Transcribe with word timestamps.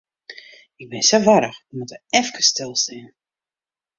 Ik 0.81 0.87
bin 0.91 1.03
sa 1.09 1.17
warch, 1.27 1.59
wy 1.67 1.73
moatte 1.77 1.97
efkes 2.19 2.47
stilstean. 2.51 3.09